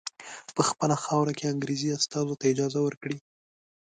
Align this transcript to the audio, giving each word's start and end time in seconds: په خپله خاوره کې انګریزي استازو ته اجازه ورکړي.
په 0.55 0.61
خپله 0.69 0.95
خاوره 1.03 1.33
کې 1.37 1.49
انګریزي 1.53 1.89
استازو 1.97 2.39
ته 2.39 2.45
اجازه 2.53 2.79
ورکړي. 2.83 3.17